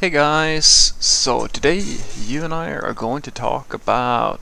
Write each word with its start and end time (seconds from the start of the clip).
Hey 0.00 0.08
guys, 0.08 0.94
so 0.98 1.46
today 1.46 1.84
you 2.24 2.42
and 2.42 2.54
I 2.54 2.70
are 2.70 2.94
going 2.94 3.20
to 3.20 3.30
talk 3.30 3.74
about 3.74 4.40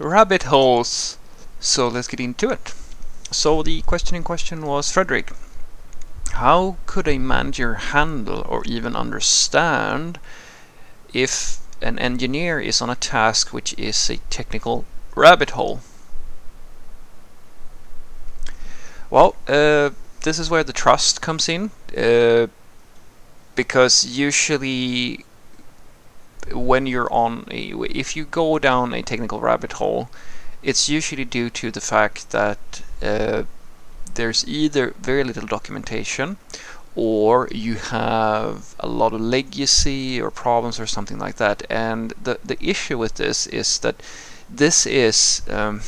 rabbit 0.00 0.42
holes. 0.42 1.16
So 1.60 1.86
let's 1.86 2.08
get 2.08 2.18
into 2.18 2.50
it. 2.50 2.74
So 3.30 3.62
the 3.62 3.82
question 3.82 4.16
in 4.16 4.24
question 4.24 4.66
was 4.66 4.90
Frederick, 4.90 5.30
how 6.32 6.78
could 6.86 7.06
a 7.06 7.18
manager 7.18 7.74
handle 7.74 8.44
or 8.48 8.64
even 8.66 8.96
understand 8.96 10.18
if 11.14 11.60
an 11.80 11.96
engineer 12.00 12.58
is 12.58 12.82
on 12.82 12.90
a 12.90 12.96
task 12.96 13.52
which 13.52 13.78
is 13.78 14.10
a 14.10 14.16
technical 14.28 14.86
rabbit 15.14 15.50
hole? 15.50 15.82
Well, 19.08 19.36
uh, 19.46 19.90
this 20.22 20.40
is 20.40 20.50
where 20.50 20.64
the 20.64 20.72
trust 20.72 21.22
comes 21.22 21.48
in. 21.48 21.70
Uh, 21.96 22.48
because 23.62 23.94
usually 24.06 25.24
when 26.70 26.82
you're 26.86 27.12
on 27.12 27.32
a, 27.50 27.62
if 28.02 28.08
you 28.16 28.24
go 28.24 28.58
down 28.58 28.94
a 28.94 29.02
technical 29.02 29.38
rabbit 29.48 29.72
hole 29.80 30.08
it's 30.62 30.88
usually 30.88 31.26
due 31.38 31.50
to 31.60 31.70
the 31.70 31.84
fact 31.92 32.30
that 32.30 32.62
uh, 33.02 33.42
there's 34.14 34.40
either 34.46 34.94
very 35.10 35.24
little 35.24 35.46
documentation 35.46 36.36
or 36.96 37.48
you 37.66 37.74
have 37.76 38.74
a 38.80 38.88
lot 38.88 39.12
of 39.12 39.20
legacy 39.20 40.20
or 40.20 40.30
problems 40.30 40.80
or 40.80 40.86
something 40.86 41.18
like 41.18 41.36
that. 41.36 41.58
And 41.70 42.12
the 42.26 42.34
the 42.50 42.58
issue 42.72 42.98
with 42.98 43.14
this 43.14 43.46
is 43.46 43.78
that 43.78 43.96
this 44.62 44.86
is 44.86 45.42
um, 45.48 45.80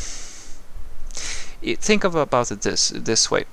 it, 1.60 1.78
think 1.88 2.04
of 2.04 2.14
about 2.14 2.52
it 2.52 2.62
this 2.62 2.90
this 3.10 3.30
way 3.30 3.44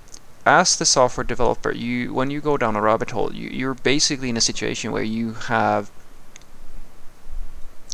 as 0.45 0.77
the 0.77 0.85
software 0.85 1.23
developer, 1.23 1.71
you 1.71 2.13
when 2.13 2.31
you 2.31 2.41
go 2.41 2.57
down 2.57 2.75
a 2.75 2.81
rabbit 2.81 3.11
hole, 3.11 3.33
you, 3.33 3.49
you're 3.49 3.73
basically 3.73 4.29
in 4.29 4.37
a 4.37 4.41
situation 4.41 4.91
where 4.91 5.03
you 5.03 5.33
have 5.33 5.91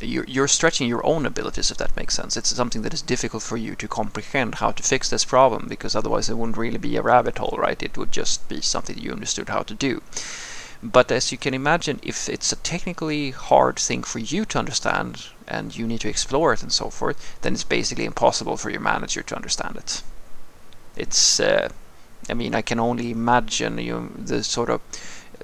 you're, 0.01 0.25
you're 0.25 0.47
stretching 0.47 0.89
your 0.89 1.05
own 1.05 1.25
abilities, 1.25 1.71
if 1.71 1.77
that 1.77 1.95
makes 1.95 2.15
sense. 2.15 2.35
It's 2.35 2.53
something 2.53 2.81
that 2.81 2.93
is 2.93 3.01
difficult 3.01 3.43
for 3.43 3.57
you 3.57 3.75
to 3.75 3.87
comprehend 3.87 4.55
how 4.55 4.71
to 4.71 4.83
fix 4.83 5.09
this 5.09 5.25
problem, 5.25 5.67
because 5.69 5.95
otherwise 5.95 6.29
it 6.29 6.37
wouldn't 6.37 6.57
really 6.57 6.77
be 6.77 6.97
a 6.97 7.01
rabbit 7.01 7.37
hole, 7.37 7.57
right? 7.57 7.81
It 7.81 7.97
would 7.97 8.11
just 8.11 8.47
be 8.49 8.61
something 8.61 8.97
you 8.97 9.11
understood 9.11 9.49
how 9.49 9.63
to 9.63 9.73
do. 9.73 10.01
But 10.83 11.11
as 11.11 11.31
you 11.31 11.37
can 11.37 11.53
imagine, 11.53 11.99
if 12.03 12.27
it's 12.27 12.51
a 12.51 12.57
technically 12.57 13.31
hard 13.31 13.79
thing 13.79 14.03
for 14.03 14.19
you 14.19 14.45
to 14.45 14.59
understand, 14.59 15.27
and 15.47 15.75
you 15.75 15.87
need 15.87 16.01
to 16.01 16.09
explore 16.09 16.53
it 16.53 16.61
and 16.61 16.71
so 16.71 16.89
forth, 16.89 17.37
then 17.41 17.53
it's 17.53 17.63
basically 17.63 18.05
impossible 18.05 18.57
for 18.57 18.69
your 18.69 18.81
manager 18.81 19.23
to 19.23 19.35
understand 19.35 19.77
it. 19.77 20.03
It's 20.97 21.39
uh, 21.39 21.69
I 22.29 22.33
mean, 22.33 22.55
I 22.55 22.61
can 22.61 22.79
only 22.79 23.11
imagine 23.11 23.77
you 23.77 24.11
the 24.17 24.43
sort 24.43 24.69
of 24.69 24.81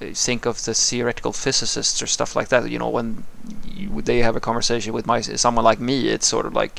uh, 0.01 0.07
think 0.13 0.45
of 0.45 0.63
the 0.65 0.73
theoretical 0.73 1.31
physicists 1.31 2.01
or 2.01 2.07
stuff 2.07 2.35
like 2.35 2.49
that. 2.49 2.69
You 2.69 2.79
know, 2.79 2.89
when 2.89 3.23
you, 3.65 4.01
they 4.01 4.19
have 4.19 4.35
a 4.35 4.39
conversation 4.39 4.93
with 4.93 5.05
my 5.05 5.21
someone 5.21 5.65
like 5.65 5.79
me, 5.79 6.07
it's 6.07 6.27
sort 6.27 6.45
of 6.45 6.53
like 6.53 6.75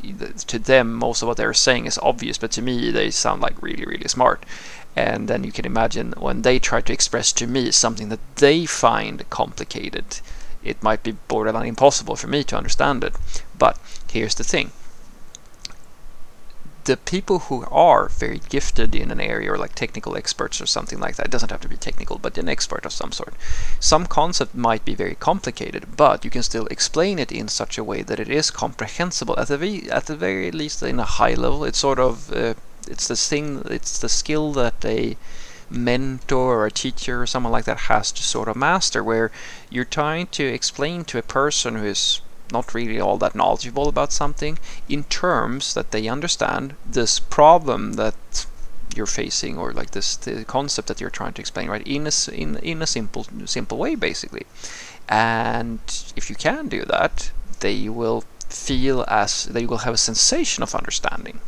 to 0.47 0.59
them 0.59 0.95
most 0.95 1.23
of 1.23 1.29
what 1.29 1.37
they're 1.37 1.55
saying 1.55 1.87
is 1.87 1.99
obvious, 2.03 2.39
but 2.39 2.51
to 2.53 2.63
me 2.63 2.91
they 2.91 3.11
sound 3.11 3.43
like 3.43 3.63
really 3.63 3.85
really 3.85 4.09
smart. 4.09 4.45
And 4.97 5.29
then 5.29 5.45
you 5.45 5.53
can 5.53 5.65
imagine 5.65 6.13
when 6.19 6.43
they 6.43 6.59
try 6.59 6.81
to 6.83 6.93
express 6.93 7.33
to 7.35 7.47
me 7.47 7.71
something 7.71 8.09
that 8.11 8.21
they 8.37 8.67
find 8.67 9.29
complicated, 9.31 10.21
it 10.63 10.83
might 10.83 11.03
be 11.03 11.13
borderline 11.29 11.67
impossible 11.67 12.17
for 12.17 12.27
me 12.27 12.45
to 12.45 12.57
understand 12.57 13.03
it. 13.05 13.15
But 13.59 13.79
here's 14.11 14.35
the 14.35 14.45
thing 14.45 14.73
the 16.85 16.97
people 16.97 17.39
who 17.41 17.65
are 17.71 18.09
very 18.09 18.41
gifted 18.49 18.95
in 18.95 19.11
an 19.11 19.21
area 19.21 19.53
or 19.53 19.59
like 19.59 19.75
technical 19.75 20.17
experts 20.17 20.61
or 20.61 20.67
something 20.67 20.99
like 20.99 21.17
that, 21.17 21.27
it 21.27 21.33
doesn't 21.33 21.51
have 21.51 21.61
to 21.61 21.69
be 21.69 21.77
technical, 21.77 22.19
but 22.19 22.39
an 22.39 22.49
expert 22.49 22.85
of 22.85 22.93
some 22.93 23.13
sort. 23.13 23.35
Some 23.79 24.07
concept 24.07 24.55
might 24.55 24.85
be 24.85 24.95
very 24.95 25.15
complicated, 25.15 25.97
but 25.97 26.25
you 26.25 26.31
can 26.31 26.43
still 26.43 26.67
explain 26.67 27.19
it 27.19 27.31
in 27.33 27.49
such 27.49 27.79
a 27.79 27.85
way 27.85 28.03
that 28.03 28.21
it 28.21 28.29
is 28.29 28.51
comprehensible 28.51 29.39
at 29.39 29.49
the 29.49 29.59
very, 29.59 29.91
at 29.91 30.07
the 30.07 30.17
very 30.17 30.51
least 30.51 30.83
in 30.83 30.99
a 30.99 31.05
high 31.05 31.35
level. 31.35 31.65
It's 31.65 31.79
sort 31.79 31.99
of 31.99 32.33
uh, 32.33 32.55
it's 32.89 33.09
the 33.09 33.17
thing, 33.17 33.63
it's 33.67 33.99
the 33.99 34.09
skill 34.09 34.53
that 34.55 34.85
a 34.85 35.17
mentor 35.71 36.59
or 36.59 36.67
a 36.67 36.71
teacher 36.71 37.23
or 37.23 37.27
someone 37.27 37.53
like 37.53 37.65
that 37.65 37.89
has 37.89 38.13
to 38.13 38.23
sort 38.23 38.49
of 38.49 38.57
master, 38.57 39.03
where 39.03 39.31
you're 39.71 39.85
trying 39.85 40.27
to 40.29 40.45
explain 40.45 41.05
to 41.05 41.19
a 41.19 41.23
person 41.23 41.77
who 41.77 41.85
is 41.85 42.21
not 42.53 42.75
really 42.75 43.01
all 43.01 43.19
that 43.19 43.35
knowledgeable 43.35 43.89
about 43.89 44.13
something 44.13 44.59
in 44.89 45.05
terms 45.05 45.75
that 45.75 45.91
they 45.91 46.09
understand 46.09 46.75
this 46.87 47.19
problem 47.19 47.95
that 47.95 48.47
you're 48.97 49.07
facing 49.07 49.57
or 49.57 49.73
like 49.73 49.93
this 49.93 50.17
the 50.17 50.45
concept 50.45 50.89
that 50.89 51.01
you're 51.01 51.11
trying 51.11 51.33
to 51.33 51.41
explain 51.41 51.69
right 51.69 51.87
in 51.87 52.07
a, 52.07 52.13
in, 52.31 52.57
in 52.59 52.83
a 52.83 52.87
simple 52.87 53.27
simple 53.47 53.79
way 53.79 53.95
basically. 53.95 54.47
And 55.09 55.81
if 56.17 56.29
you 56.31 56.37
can 56.37 56.69
do 56.69 56.85
that 56.85 57.31
they 57.61 57.89
will 57.89 58.25
feel 58.49 59.05
as 59.09 59.47
they 59.47 59.65
will 59.67 59.79
have 59.79 59.95
a 59.95 59.99
sensation 59.99 60.63
of 60.63 60.75
understanding. 60.75 61.41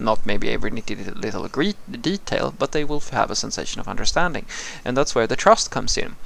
Not 0.00 0.26
maybe 0.26 0.50
every 0.50 0.70
nitty 0.70 1.14
little 1.14 1.48
detail 2.00 2.54
but 2.58 2.72
they 2.72 2.84
will 2.84 3.00
have 3.00 3.30
a 3.30 3.36
sensation 3.36 3.80
of 3.80 3.88
understanding. 3.88 4.46
And 4.84 4.96
that's 4.96 5.14
where 5.14 5.26
the 5.26 5.36
trust 5.36 5.70
comes 5.70 5.96
in. 5.96 6.16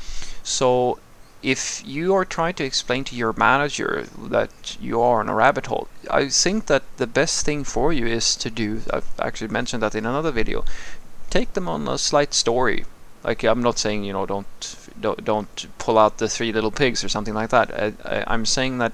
So 0.43 0.99
if 1.43 1.83
you 1.85 2.15
are 2.15 2.25
trying 2.25 2.55
to 2.55 2.65
explain 2.65 3.05
to 3.05 3.17
your 3.17 3.33
manager 3.33 4.07
that 4.17 4.77
you 4.81 5.01
are 5.01 5.21
on 5.21 5.29
a 5.29 5.35
rabbit 5.35 5.67
hole, 5.67 5.89
I 6.11 6.29
think 6.29 6.67
that 6.67 6.85
the 6.97 7.07
best 7.07 7.45
thing 7.45 7.65
for 7.65 7.93
you 7.93 8.07
is 8.07 8.37
to 8.37 8.51
do, 8.51 8.83
I've 8.93 9.09
actually 9.19 9.49
mentioned 9.49 9.83
that 9.83 9.95
in 9.95 10.07
another 10.07 10.31
video, 10.31 10.65
take 11.31 11.55
them 11.55 11.69
on 11.69 11.89
a 11.89 11.99
slight 11.99 12.33
story. 12.33 12.85
Like 13.25 13.43
I'm 13.43 13.63
not 13.63 13.79
saying, 13.79 14.05
you 14.05 14.13
know, 14.13 14.27
don't 14.27 14.47
don't, 15.03 15.25
don't 15.25 15.67
pull 15.79 15.99
out 15.99 16.19
the 16.19 16.29
three 16.29 16.53
little 16.53 16.71
pigs 16.71 17.05
or 17.05 17.09
something 17.09 17.35
like 17.35 17.51
that. 17.51 17.71
I, 18.05 18.25
I'm 18.27 18.47
saying 18.47 18.79
that 18.79 18.93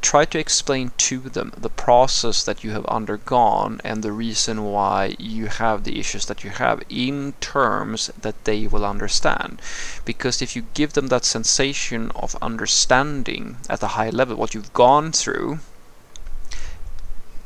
try 0.00 0.24
to 0.24 0.38
explain 0.38 0.92
to 0.96 1.18
them 1.18 1.52
the 1.56 1.68
process 1.68 2.44
that 2.44 2.64
you 2.64 2.70
have 2.70 2.86
undergone 2.86 3.80
and 3.84 4.02
the 4.02 4.12
reason 4.12 4.64
why 4.64 5.16
you 5.18 5.46
have 5.46 5.84
the 5.84 5.98
issues 5.98 6.26
that 6.26 6.44
you 6.44 6.50
have 6.50 6.82
in 6.88 7.34
terms 7.40 8.10
that 8.20 8.44
they 8.44 8.66
will 8.66 8.84
understand. 8.84 9.60
Because 10.04 10.40
if 10.40 10.56
you 10.56 10.66
give 10.74 10.94
them 10.94 11.08
that 11.08 11.24
sensation 11.24 12.10
of 12.14 12.36
understanding 12.40 13.56
at 13.68 13.82
a 13.82 13.88
high 13.98 14.10
level 14.10 14.36
what 14.36 14.54
you've 14.54 14.72
gone 14.72 15.12
through, 15.12 15.58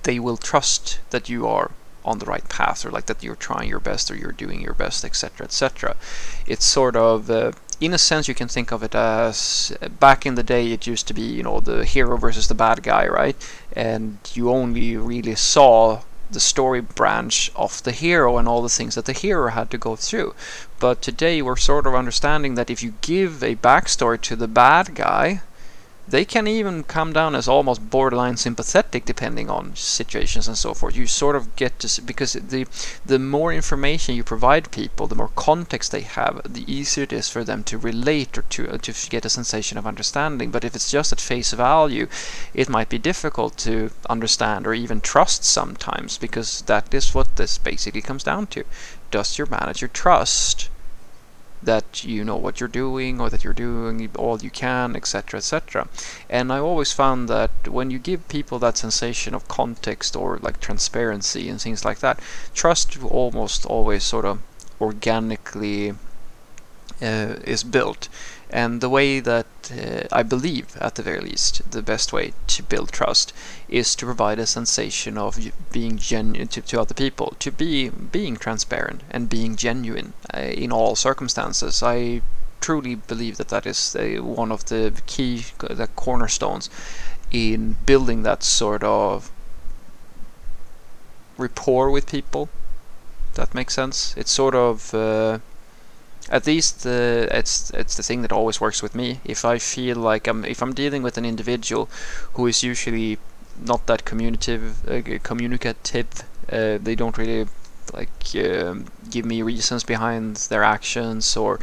they 0.02 0.18
will 0.18 0.36
trust 0.36 1.00
that 1.10 1.28
you 1.28 1.46
are 1.46 1.70
on 2.04 2.18
the 2.18 2.26
right 2.26 2.48
path 2.48 2.84
or 2.84 2.90
like 2.90 3.06
that 3.06 3.22
you're 3.22 3.36
trying 3.36 3.68
your 3.68 3.80
best 3.80 4.10
or 4.10 4.16
you're 4.16 4.32
doing 4.32 4.60
your 4.60 4.74
best 4.74 5.04
etc 5.04 5.44
etc 5.44 5.96
it's 6.46 6.64
sort 6.64 6.96
of 6.96 7.30
uh, 7.30 7.52
in 7.80 7.92
a 7.92 7.98
sense 7.98 8.28
you 8.28 8.34
can 8.34 8.48
think 8.48 8.70
of 8.70 8.82
it 8.82 8.94
as 8.94 9.76
back 9.98 10.24
in 10.24 10.36
the 10.36 10.42
day 10.42 10.72
it 10.72 10.86
used 10.86 11.08
to 11.08 11.14
be 11.14 11.22
you 11.22 11.42
know 11.42 11.58
the 11.60 11.84
hero 11.84 12.16
versus 12.16 12.46
the 12.48 12.54
bad 12.54 12.82
guy 12.82 13.06
right? 13.06 13.36
And 13.74 14.18
you 14.34 14.50
only 14.50 14.96
really 14.96 15.34
saw 15.34 16.02
the 16.30 16.40
story 16.40 16.80
branch 16.80 17.50
of 17.54 17.82
the 17.82 17.92
hero 17.92 18.38
and 18.38 18.48
all 18.48 18.62
the 18.62 18.68
things 18.68 18.94
that 18.94 19.04
the 19.04 19.12
hero 19.12 19.50
had 19.50 19.70
to 19.70 19.78
go 19.78 19.96
through. 19.96 20.34
But 20.80 21.02
today 21.02 21.42
we're 21.42 21.56
sort 21.56 21.86
of 21.86 21.94
understanding 21.94 22.54
that 22.54 22.70
if 22.70 22.82
you 22.82 22.94
give 23.02 23.42
a 23.42 23.56
backstory 23.56 24.20
to 24.22 24.36
the 24.36 24.48
bad 24.48 24.94
guy 24.94 25.42
they 26.12 26.26
can 26.26 26.46
even 26.46 26.82
come 26.84 27.10
down 27.14 27.34
as 27.34 27.48
almost 27.48 27.88
borderline 27.88 28.36
sympathetic 28.36 29.06
depending 29.06 29.48
on 29.48 29.74
situations 29.74 30.46
and 30.46 30.58
so 30.58 30.74
forth. 30.74 30.94
You 30.94 31.06
sort 31.06 31.34
of 31.34 31.56
get 31.56 31.78
to 31.78 32.02
because 32.02 32.34
the 32.34 32.66
the 33.06 33.18
more 33.18 33.50
information 33.50 34.14
you 34.14 34.22
provide 34.22 34.70
people, 34.70 35.06
the 35.06 35.14
more 35.14 35.30
context 35.34 35.90
they 35.90 36.02
have, 36.02 36.42
the 36.44 36.70
easier 36.70 37.04
it 37.04 37.14
is 37.14 37.30
for 37.30 37.44
them 37.44 37.64
to 37.64 37.78
relate 37.78 38.36
or 38.36 38.42
to 38.42 38.68
uh, 38.68 38.76
to 38.76 38.92
get 39.08 39.24
a 39.24 39.30
sensation 39.30 39.78
of 39.78 39.86
understanding. 39.86 40.50
But 40.50 40.64
if 40.64 40.74
it's 40.76 40.90
just 40.90 41.12
at 41.12 41.20
face 41.20 41.52
value, 41.52 42.08
it 42.52 42.68
might 42.68 42.90
be 42.90 42.98
difficult 42.98 43.56
to 43.68 43.90
understand 44.10 44.66
or 44.66 44.74
even 44.74 45.00
trust 45.00 45.44
sometimes 45.44 46.18
because 46.18 46.60
that 46.66 46.92
is 46.92 47.14
what 47.14 47.36
this 47.36 47.56
basically 47.56 48.02
comes 48.02 48.22
down 48.22 48.48
to. 48.48 48.64
Does 49.10 49.38
your 49.38 49.46
manager 49.46 49.88
trust 49.88 50.68
that 51.62 52.04
you 52.04 52.24
know 52.24 52.36
what 52.36 52.58
you're 52.60 52.68
doing 52.68 53.20
or 53.20 53.30
that 53.30 53.44
you're 53.44 53.52
doing 53.52 54.10
all 54.16 54.38
you 54.40 54.50
can, 54.50 54.96
etc., 54.96 55.38
etc. 55.38 55.88
And 56.28 56.52
I 56.52 56.58
always 56.58 56.92
found 56.92 57.28
that 57.28 57.68
when 57.68 57.90
you 57.90 57.98
give 57.98 58.28
people 58.28 58.58
that 58.60 58.76
sensation 58.76 59.34
of 59.34 59.48
context 59.48 60.16
or 60.16 60.38
like 60.38 60.60
transparency 60.60 61.48
and 61.48 61.60
things 61.60 61.84
like 61.84 62.00
that, 62.00 62.20
trust 62.54 63.02
almost 63.02 63.66
always 63.66 64.02
sort 64.04 64.24
of 64.24 64.40
organically 64.80 65.94
uh, 67.00 67.36
is 67.44 67.64
built. 67.64 68.08
And 68.52 68.82
the 68.82 68.90
way 68.90 69.18
that 69.20 69.46
uh, 69.70 70.06
I 70.12 70.22
believe, 70.22 70.76
at 70.78 70.96
the 70.96 71.02
very 71.02 71.20
least, 71.20 71.70
the 71.70 71.80
best 71.80 72.12
way 72.12 72.34
to 72.48 72.62
build 72.62 72.92
trust 72.92 73.32
is 73.66 73.96
to 73.96 74.04
provide 74.04 74.38
a 74.38 74.46
sensation 74.46 75.16
of 75.16 75.38
being 75.72 75.96
genuine 75.96 76.48
to, 76.48 76.60
to 76.60 76.80
other 76.80 76.92
people, 76.92 77.34
to 77.38 77.50
be 77.50 77.88
being 77.88 78.36
transparent 78.36 79.00
and 79.10 79.30
being 79.30 79.56
genuine 79.56 80.12
uh, 80.34 80.40
in 80.40 80.70
all 80.70 80.94
circumstances. 80.94 81.82
I 81.82 82.20
truly 82.60 82.94
believe 82.94 83.38
that 83.38 83.48
that 83.48 83.66
is 83.66 83.96
uh, 83.96 84.22
one 84.22 84.52
of 84.52 84.66
the 84.66 84.92
key 85.06 85.46
the 85.58 85.88
cornerstones 85.96 86.68
in 87.30 87.76
building 87.86 88.22
that 88.22 88.42
sort 88.42 88.84
of 88.84 89.30
rapport 91.38 91.90
with 91.90 92.06
people. 92.06 92.50
That 93.34 93.54
makes 93.54 93.74
sense. 93.74 94.14
It's 94.18 94.30
sort 94.30 94.54
of 94.54 94.94
uh, 94.94 95.38
At 96.28 96.46
least 96.46 96.86
uh, 96.86 97.26
it's 97.30 97.70
it's 97.70 97.96
the 97.96 98.02
thing 98.02 98.22
that 98.22 98.32
always 98.32 98.60
works 98.60 98.82
with 98.82 98.94
me. 98.94 99.20
If 99.24 99.44
I 99.44 99.58
feel 99.58 99.96
like 99.96 100.26
I'm 100.26 100.44
if 100.44 100.62
I'm 100.62 100.72
dealing 100.72 101.02
with 101.02 101.18
an 101.18 101.24
individual 101.24 101.88
who 102.34 102.46
is 102.46 102.62
usually 102.62 103.18
not 103.60 103.86
that 103.86 104.04
communicative, 104.04 104.88
uh, 104.88 105.18
communicative, 105.22 106.08
uh, 106.50 106.78
they 106.82 106.94
don't 106.94 107.18
really 107.18 107.46
like 107.92 108.34
um, 108.36 108.86
give 109.10 109.24
me 109.24 109.42
reasons 109.42 109.84
behind 109.84 110.36
their 110.48 110.62
actions 110.62 111.36
or 111.36 111.60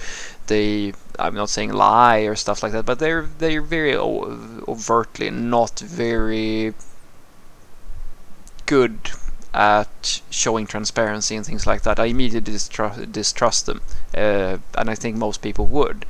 they 0.47 0.93
I'm 1.17 1.33
not 1.35 1.49
saying 1.49 1.73
lie 1.73 2.19
or 2.19 2.35
stuff 2.35 2.61
like 2.61 2.71
that 2.73 2.85
but 2.85 2.99
they're 2.99 3.27
they're 3.39 3.61
very 3.61 3.95
overtly 3.95 5.29
not 5.31 5.79
very 5.79 6.73
good 8.65 9.11
at 9.53 10.21
showing 10.29 10.67
transparency 10.67 11.35
and 11.35 11.45
things 11.45 11.65
like 11.65 11.81
that 11.81 11.99
I 11.99 12.05
immediately 12.05 12.53
distrust, 12.53 13.11
distrust 13.11 13.65
them 13.65 13.81
uh, 14.15 14.57
and 14.77 14.89
I 14.89 14.95
think 14.95 15.17
most 15.17 15.41
people 15.41 15.65
would 15.67 16.05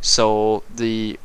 so 0.00 0.62
the 0.74 1.18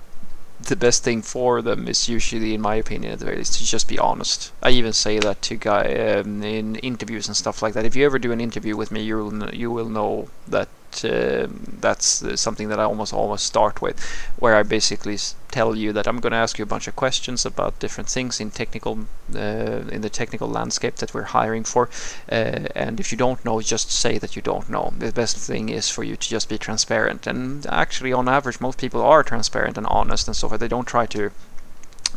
the 0.61 0.75
best 0.75 1.03
thing 1.03 1.21
for 1.21 1.61
them 1.61 1.87
is 1.87 2.09
usually, 2.09 2.53
in 2.53 2.61
my 2.61 2.75
opinion, 2.75 3.13
at 3.13 3.19
the 3.19 3.25
very 3.25 3.37
least, 3.37 3.53
to 3.55 3.65
just 3.65 3.87
be 3.87 3.97
honest. 3.97 4.51
I 4.61 4.71
even 4.71 4.93
say 4.93 5.17
that 5.19 5.41
to 5.43 5.55
guy 5.55 5.93
um, 5.95 6.43
in 6.43 6.75
interviews 6.77 7.27
and 7.27 7.37
stuff 7.37 7.61
like 7.61 7.73
that. 7.73 7.85
If 7.85 7.95
you 7.95 8.05
ever 8.05 8.19
do 8.19 8.31
an 8.31 8.41
interview 8.41 8.75
with 8.75 8.91
me, 8.91 9.01
you 9.03 9.17
will 9.17 9.53
you 9.53 9.71
will 9.71 9.89
know 9.89 10.27
that 10.47 10.67
uh, 11.03 11.47
that's 11.79 12.23
something 12.39 12.69
that 12.69 12.79
I 12.79 12.83
almost 12.83 13.13
always 13.13 13.41
start 13.41 13.81
with, 13.81 13.99
where 14.37 14.55
I 14.55 14.63
basically 14.63 15.17
tell 15.51 15.75
you 15.75 15.93
that 15.93 16.07
I'm 16.07 16.19
going 16.19 16.31
to 16.31 16.37
ask 16.37 16.57
you 16.59 16.63
a 16.63 16.73
bunch 16.73 16.87
of 16.87 16.95
questions 16.95 17.45
about 17.45 17.79
different 17.79 18.09
things 18.09 18.39
in 18.39 18.51
technical 18.51 18.99
uh, 19.35 19.81
in 19.95 20.01
the 20.01 20.09
technical 20.09 20.47
landscape 20.47 20.95
that 20.97 21.13
we're 21.13 21.23
hiring 21.23 21.63
for, 21.63 21.89
uh, 22.31 22.67
and 22.75 22.99
if 22.99 23.11
you 23.11 23.17
don't 23.17 23.43
know, 23.45 23.61
just 23.61 23.91
say 23.91 24.17
that 24.17 24.35
you 24.35 24.41
don't 24.41 24.69
know. 24.69 24.93
The 24.97 25.11
best 25.11 25.37
thing 25.37 25.69
is 25.69 25.89
for 25.89 26.03
you 26.03 26.15
to 26.15 26.29
just 26.29 26.49
be 26.49 26.57
transparent, 26.57 27.27
and 27.27 27.65
actually, 27.67 28.13
on 28.13 28.27
average, 28.27 28.59
most 28.59 28.77
people 28.77 29.01
are 29.01 29.23
transparent 29.23 29.77
and 29.77 29.87
honest 29.87 30.27
and 30.27 30.35
so 30.35 30.47
forth. 30.47 30.59
They 30.59 30.67
don't 30.67 30.87
try 30.87 31.05
to 31.07 31.31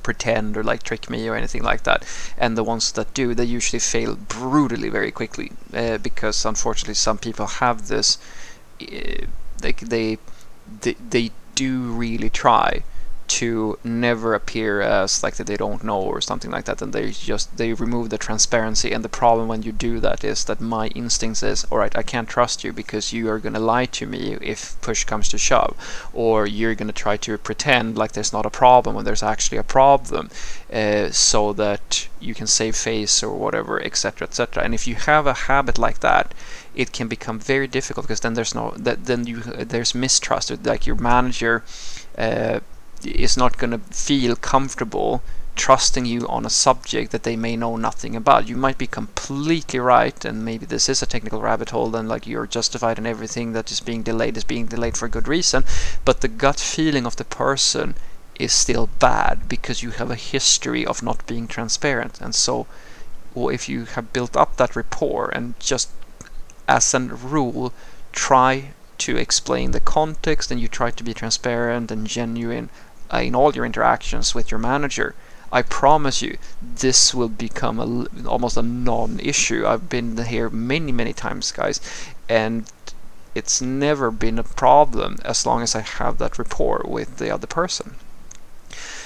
pretend 0.02 0.56
or 0.56 0.62
like 0.62 0.82
trick 0.82 1.08
me 1.08 1.28
or 1.28 1.36
anything 1.36 1.62
like 1.62 1.84
that. 1.84 2.04
And 2.36 2.56
the 2.56 2.64
ones 2.64 2.92
that 2.92 3.14
do, 3.14 3.34
they 3.34 3.44
usually 3.44 3.80
fail 3.80 4.16
brutally 4.16 4.88
very 4.88 5.10
quickly 5.10 5.52
uh, 5.72 5.98
because 5.98 6.44
unfortunately 6.44 6.94
some 6.94 7.18
people 7.18 7.46
have 7.46 7.88
this 7.88 8.18
Uh, 8.90 9.26
they, 9.60 9.72
they 9.72 10.18
they 10.80 10.94
they 10.94 11.30
do 11.54 11.82
really 11.92 12.30
try 12.30 12.82
to 13.38 13.78
never 13.82 14.34
appear 14.34 14.82
as 14.82 15.22
like 15.22 15.36
that 15.36 15.46
they 15.46 15.56
don't 15.56 15.82
know 15.82 16.02
or 16.02 16.20
something 16.20 16.50
like 16.50 16.66
that 16.66 16.82
and 16.82 16.92
they 16.92 17.10
just 17.10 17.56
they 17.56 17.72
remove 17.72 18.10
the 18.10 18.18
transparency 18.18 18.92
and 18.92 19.02
the 19.02 19.08
problem 19.08 19.48
when 19.48 19.62
you 19.62 19.72
do 19.72 19.98
that 20.00 20.22
is 20.22 20.44
that 20.44 20.60
my 20.60 20.88
instincts 20.88 21.42
is 21.42 21.64
all 21.70 21.78
right 21.78 21.96
I 21.96 22.02
can't 22.02 22.28
trust 22.28 22.62
you 22.62 22.74
because 22.74 23.10
you 23.14 23.30
are 23.30 23.38
going 23.38 23.54
to 23.54 23.70
lie 23.74 23.86
to 23.86 24.04
me 24.06 24.36
if 24.42 24.78
push 24.82 25.04
comes 25.04 25.30
to 25.30 25.38
shove 25.38 25.74
or 26.12 26.46
you're 26.46 26.74
going 26.74 26.92
to 26.94 27.02
try 27.04 27.16
to 27.16 27.38
pretend 27.38 27.96
like 27.96 28.12
there's 28.12 28.34
not 28.34 28.44
a 28.44 28.50
problem 28.50 28.94
when 28.94 29.06
there's 29.06 29.22
actually 29.22 29.56
a 29.56 29.72
problem 29.80 30.28
uh, 30.70 31.08
so 31.10 31.54
that 31.54 32.08
you 32.20 32.34
can 32.34 32.46
save 32.46 32.76
face 32.76 33.22
or 33.22 33.34
whatever 33.34 33.82
etc 33.82 34.28
etc 34.28 34.62
and 34.62 34.74
if 34.74 34.86
you 34.86 34.94
have 34.94 35.26
a 35.26 35.40
habit 35.48 35.78
like 35.78 36.00
that 36.00 36.34
it 36.74 36.92
can 36.92 37.08
become 37.08 37.38
very 37.38 37.66
difficult 37.66 38.04
because 38.06 38.20
then 38.20 38.34
there's 38.34 38.54
no 38.54 38.72
that 38.76 39.06
then 39.06 39.26
you 39.26 39.40
there's 39.40 39.94
mistrust 39.94 40.50
like 40.66 40.86
your 40.86 40.96
manager 40.96 41.64
uh, 42.18 42.60
is 43.04 43.36
not 43.36 43.58
going 43.58 43.72
to 43.72 43.78
feel 43.78 44.36
comfortable 44.36 45.22
trusting 45.54 46.06
you 46.06 46.26
on 46.28 46.46
a 46.46 46.50
subject 46.50 47.12
that 47.12 47.24
they 47.24 47.36
may 47.36 47.56
know 47.56 47.76
nothing 47.76 48.16
about. 48.16 48.48
You 48.48 48.56
might 48.56 48.78
be 48.78 48.86
completely 48.86 49.78
right, 49.78 50.24
and 50.24 50.44
maybe 50.44 50.64
this 50.64 50.88
is 50.88 51.02
a 51.02 51.06
technical 51.06 51.42
rabbit 51.42 51.70
hole, 51.70 51.94
and 51.94 52.08
like 52.08 52.26
you're 52.26 52.46
justified 52.46 52.98
in 52.98 53.06
everything 53.06 53.52
that 53.52 53.70
is 53.70 53.80
being 53.80 54.02
delayed 54.02 54.36
is 54.36 54.44
being 54.44 54.66
delayed 54.66 54.96
for 54.96 55.06
a 55.06 55.10
good 55.10 55.28
reason. 55.28 55.64
But 56.04 56.20
the 56.20 56.28
gut 56.28 56.58
feeling 56.58 57.06
of 57.06 57.16
the 57.16 57.24
person 57.24 57.94
is 58.38 58.52
still 58.52 58.88
bad 58.98 59.48
because 59.48 59.82
you 59.82 59.90
have 59.90 60.10
a 60.10 60.16
history 60.16 60.86
of 60.86 61.02
not 61.02 61.26
being 61.26 61.46
transparent. 61.46 62.20
And 62.20 62.34
so, 62.34 62.66
well, 63.34 63.50
if 63.50 63.68
you 63.68 63.84
have 63.84 64.12
built 64.12 64.36
up 64.36 64.56
that 64.56 64.74
rapport 64.74 65.28
and 65.28 65.54
just 65.60 65.90
as 66.66 66.94
a 66.94 67.00
rule, 67.00 67.72
try 68.12 68.72
to 68.98 69.16
explain 69.16 69.72
the 69.72 69.80
context 69.80 70.50
and 70.50 70.60
you 70.60 70.68
try 70.68 70.90
to 70.90 71.04
be 71.04 71.12
transparent 71.12 71.90
and 71.90 72.06
genuine 72.06 72.70
uh, 73.12 73.18
in 73.18 73.34
all 73.34 73.54
your 73.54 73.64
interactions 73.64 74.34
with 74.34 74.50
your 74.50 74.58
manager, 74.58 75.14
I 75.52 75.62
promise 75.62 76.22
you, 76.22 76.38
this 76.62 77.12
will 77.12 77.28
become 77.28 77.78
a, 77.78 78.26
almost 78.26 78.56
a 78.56 78.62
non-issue. 78.62 79.66
I've 79.66 79.88
been 79.88 80.16
here 80.16 80.48
many, 80.48 80.92
many 80.92 81.12
times, 81.12 81.52
guys, 81.52 81.78
and 82.28 82.64
it's 83.34 83.60
never 83.60 84.10
been 84.10 84.38
a 84.38 84.44
problem 84.44 85.18
as 85.24 85.44
long 85.44 85.62
as 85.62 85.74
I 85.74 85.80
have 85.80 86.18
that 86.18 86.38
rapport 86.38 86.82
with 86.86 87.18
the 87.18 87.30
other 87.30 87.46
person. 87.46 87.96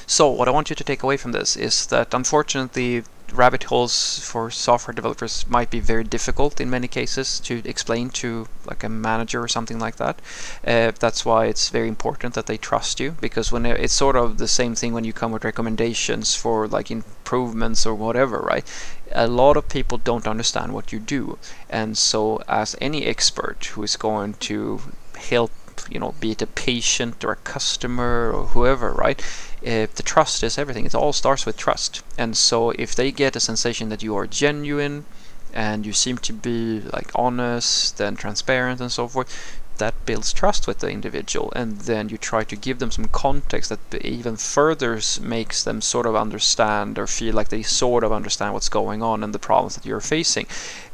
So 0.06 0.30
what 0.30 0.46
I 0.46 0.52
want 0.52 0.70
you 0.70 0.76
to 0.76 0.84
take 0.84 1.02
away 1.02 1.16
from 1.16 1.32
this 1.32 1.56
is 1.56 1.86
that 1.86 2.14
unfortunately 2.14 3.02
rabbit 3.32 3.64
holes 3.64 4.20
for 4.20 4.50
software 4.50 4.94
developers 4.94 5.44
might 5.48 5.70
be 5.70 5.80
very 5.80 6.04
difficult 6.04 6.60
in 6.60 6.70
many 6.70 6.88
cases 6.88 7.40
to 7.40 7.62
explain 7.64 8.10
to 8.10 8.48
like 8.64 8.84
a 8.84 8.88
manager 8.88 9.42
or 9.42 9.48
something 9.48 9.78
like 9.78 9.96
that. 9.96 10.20
Uh, 10.66 10.92
that's 10.98 11.24
why 11.24 11.46
it's 11.46 11.68
very 11.68 11.88
important 11.88 12.34
that 12.34 12.46
they 12.46 12.56
trust 12.56 13.00
you 13.00 13.16
because 13.20 13.52
when 13.52 13.66
it's 13.66 13.92
sort 13.92 14.16
of 14.16 14.38
the 14.38 14.48
same 14.48 14.74
thing 14.74 14.92
when 14.92 15.04
you 15.04 15.12
come 15.12 15.32
with 15.32 15.44
recommendations 15.44 16.34
for 16.34 16.66
like 16.68 16.90
improvements 16.90 17.84
or 17.86 17.94
whatever, 17.94 18.38
right? 18.38 18.64
A 19.12 19.26
lot 19.26 19.56
of 19.56 19.68
people 19.68 19.98
don't 19.98 20.26
understand 20.26 20.72
what 20.72 20.92
you 20.92 20.98
do, 20.98 21.38
and 21.70 21.96
so 21.96 22.42
as 22.48 22.74
any 22.80 23.06
expert 23.06 23.64
who 23.66 23.82
is 23.82 23.96
going 23.96 24.34
to 24.34 24.80
help 25.16 25.52
you 25.90 25.98
know, 25.98 26.14
be 26.20 26.32
it 26.32 26.42
a 26.42 26.46
patient 26.46 27.24
or 27.24 27.32
a 27.32 27.36
customer 27.36 28.32
or 28.32 28.46
whoever, 28.48 28.92
right? 28.92 29.22
The 29.62 30.02
trust 30.04 30.42
is 30.42 30.58
everything. 30.58 30.86
It 30.86 30.94
all 30.94 31.12
starts 31.12 31.46
with 31.46 31.56
trust. 31.56 32.02
And 32.16 32.36
so 32.36 32.70
if 32.70 32.94
they 32.94 33.10
get 33.12 33.36
a 33.36 33.40
sensation 33.40 33.88
that 33.90 34.02
you 34.02 34.16
are 34.16 34.26
genuine 34.26 35.04
and 35.52 35.86
you 35.86 35.92
seem 35.92 36.18
to 36.18 36.32
be 36.32 36.80
like 36.92 37.10
honest 37.14 38.00
and 38.00 38.18
transparent 38.18 38.80
and 38.80 38.92
so 38.92 39.08
forth, 39.08 39.60
that 39.78 40.06
builds 40.06 40.32
trust 40.32 40.66
with 40.66 40.78
the 40.78 40.88
individual 40.88 41.52
and 41.54 41.80
then 41.82 42.08
you 42.08 42.16
try 42.16 42.42
to 42.44 42.56
give 42.56 42.78
them 42.78 42.90
some 42.90 43.04
context 43.06 43.68
that 43.68 43.94
even 44.04 44.36
further 44.36 44.98
makes 45.20 45.62
them 45.64 45.80
sort 45.80 46.06
of 46.06 46.16
understand 46.16 46.98
or 46.98 47.06
feel 47.06 47.34
like 47.34 47.48
they 47.48 47.62
sort 47.62 48.02
of 48.02 48.12
understand 48.12 48.54
what's 48.54 48.70
going 48.70 49.02
on 49.02 49.22
and 49.22 49.34
the 49.34 49.38
problems 49.38 49.74
that 49.74 49.84
you're 49.84 50.00
facing 50.00 50.46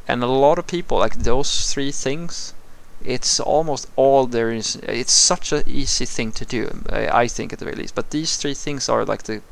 and 0.08 0.22
a 0.22 0.26
lot 0.26 0.58
of 0.58 0.66
people 0.66 0.98
like 0.98 1.14
those 1.14 1.72
three 1.72 1.92
things 1.92 2.54
it's 3.04 3.40
almost 3.40 3.88
all 3.96 4.26
there 4.26 4.50
is. 4.50 4.76
It's 4.76 5.12
such 5.12 5.52
an 5.52 5.62
easy 5.66 6.04
thing 6.04 6.32
to 6.32 6.44
do, 6.44 6.84
I, 6.90 7.28
think 7.28 7.52
at 7.52 7.58
the 7.58 7.64
very 7.64 7.76
least. 7.76 7.94
But 7.94 8.10
these 8.10 8.36
three 8.36 8.54
things 8.54 8.88
are 8.88 9.04
like 9.04 9.24
the 9.24 9.42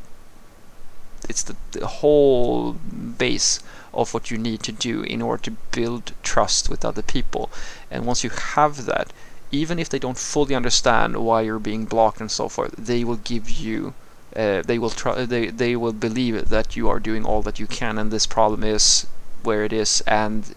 it's 1.28 1.42
the, 1.42 1.56
the, 1.72 1.86
whole 1.86 2.72
base 2.72 3.60
of 3.92 4.14
what 4.14 4.30
you 4.30 4.38
need 4.38 4.62
to 4.62 4.72
do 4.72 5.02
in 5.02 5.20
order 5.20 5.42
to 5.44 5.50
build 5.70 6.12
trust 6.22 6.70
with 6.70 6.84
other 6.84 7.02
people. 7.02 7.50
And 7.90 8.06
once 8.06 8.25
you 8.25 8.30
have 8.30 8.86
that, 8.86 9.12
even 9.52 9.78
if 9.78 9.88
they 9.88 9.98
don't 9.98 10.16
fully 10.16 10.54
understand 10.54 11.16
why 11.16 11.42
you're 11.42 11.58
being 11.58 11.84
blocked 11.84 12.20
and 12.20 12.30
so 12.30 12.48
forth, 12.48 12.75
they 12.76 13.04
will 13.04 13.16
give 13.16 13.50
you. 13.50 13.94
Uh, 14.34 14.62
they 14.62 14.78
will 14.78 14.90
try. 14.90 15.25
They 15.25 15.48
they 15.48 15.75
will 15.75 15.92
believe 15.92 16.48
that 16.50 16.76
you 16.76 16.88
are 16.88 17.00
doing 17.00 17.25
all 17.25 17.42
that 17.42 17.58
you 17.58 17.66
can, 17.66 17.98
and 17.98 18.10
this 18.10 18.26
problem 18.26 18.62
is 18.62 19.06
where 19.42 19.64
it 19.64 19.72
is, 19.72 20.02
and 20.06 20.54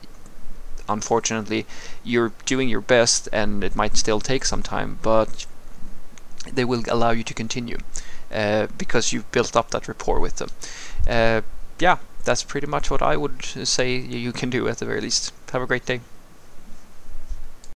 unfortunately 0.89 1.65
you're 2.03 2.31
doing 2.45 2.69
your 2.69 2.81
best 2.81 3.29
and 3.31 3.63
it 3.63 3.75
might 3.75 3.95
still 3.97 4.19
take 4.19 4.45
some 4.45 4.63
time 4.63 4.99
but 5.01 5.45
they 6.51 6.65
will 6.65 6.83
allow 6.89 7.11
you 7.11 7.23
to 7.23 7.33
continue 7.33 7.77
uh, 8.31 8.67
because 8.77 9.13
you've 9.13 9.31
built 9.31 9.55
up 9.55 9.69
that 9.69 9.87
rapport 9.87 10.19
with 10.19 10.37
them. 10.37 10.49
Uh, 11.07 11.41
yeah 11.79 11.97
that's 12.23 12.43
pretty 12.43 12.67
much 12.67 12.89
what 12.89 13.01
I 13.01 13.17
would 13.17 13.43
say 13.43 13.95
you 13.95 14.31
can 14.31 14.49
do 14.49 14.67
at 14.67 14.77
the 14.77 14.85
very 14.85 15.01
least. 15.01 15.33
Have 15.51 15.61
a 15.61 15.67
great 15.67 15.85
day 15.85 16.01